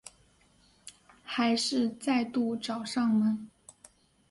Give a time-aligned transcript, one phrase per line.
[1.21, 3.49] 还是再度找上门